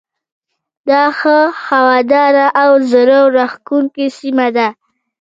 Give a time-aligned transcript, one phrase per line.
[0.89, 4.67] دا ښه هواداره او زړه راکښونکې سیمه ده.